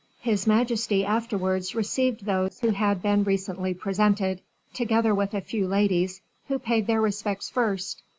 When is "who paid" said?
6.47-6.87